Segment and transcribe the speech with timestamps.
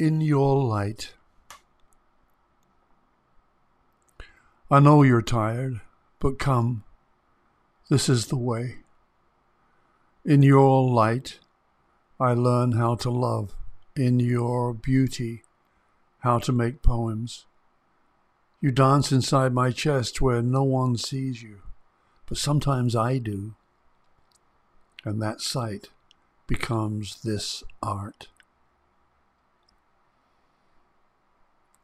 [0.00, 1.12] in your light.
[4.70, 5.82] I know you're tired,
[6.18, 6.84] but come,
[7.90, 8.76] this is the way.
[10.24, 11.38] In your light,
[12.18, 13.54] I learn how to love.
[13.94, 15.42] In your beauty,
[16.20, 17.44] how to make poems.
[18.62, 21.58] You dance inside my chest where no one sees you,
[22.26, 23.54] but sometimes I do.
[25.04, 25.88] And that sight
[26.46, 28.28] becomes this art.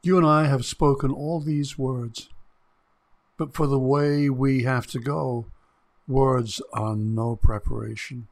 [0.06, 2.28] You and I have spoken all these words,
[3.36, 5.46] but for the way we have to go,
[6.06, 8.28] words are no preparation.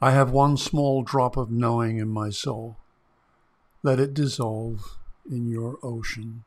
[0.00, 2.78] I have one small drop of knowing in my soul.
[3.82, 4.96] Let it dissolve
[5.30, 6.44] in your ocean.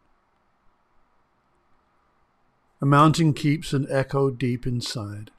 [2.81, 5.29] A mountain keeps an echo deep inside.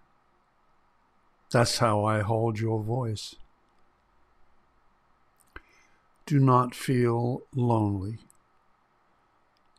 [1.51, 3.34] That's how I hold your voice.
[6.32, 8.20] Do not feel lonely.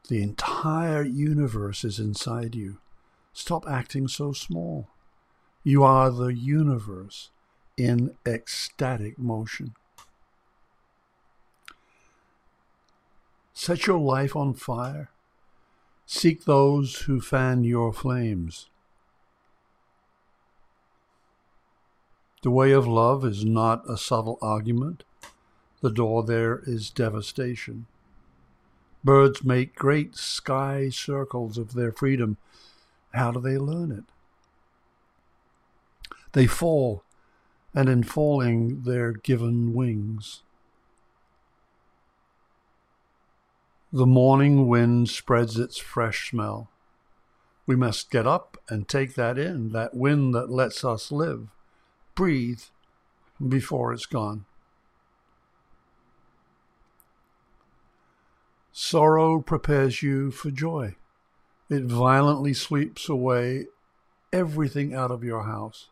[0.07, 2.77] The entire universe is inside you.
[3.33, 4.87] Stop acting so small.
[5.63, 7.31] You are the universe
[7.75, 9.73] in ecstatic motion.
[13.55, 15.09] Set your life on fire.
[16.05, 18.69] Seek those who fan your flames.
[22.43, 25.03] The way of love is not a subtle argument.
[25.83, 27.87] The door there is devastation.
[29.03, 32.37] Birds make great sky circles of their freedom.
[33.13, 34.05] How do they learn it?
[36.31, 37.03] They fall,
[37.75, 40.43] and in falling, they're given wings.
[43.91, 46.69] The morning wind spreads its fresh smell.
[47.67, 51.49] We must get up and take that in, that wind that lets us live.
[52.15, 52.61] Breathe
[53.45, 54.45] before it's gone.
[58.75, 60.95] Sorrow prepares you for joy.
[61.69, 63.67] It violently sweeps away
[64.31, 65.89] everything out of your house,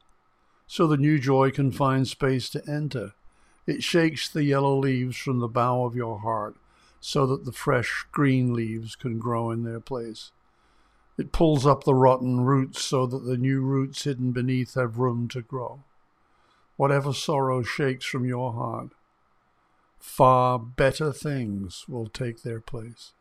[0.66, 3.14] so the new joy can find space to enter.
[3.68, 6.56] It shakes the yellow leaves from the bough of your heart,
[7.00, 10.32] so that the fresh green leaves can grow in their place.
[11.20, 15.28] It pulls up the rotten roots so that the new roots hidden beneath have room
[15.28, 15.84] to grow.
[16.78, 18.90] Whatever sorrow shakes from your heart,
[20.02, 23.14] far better things will take their place.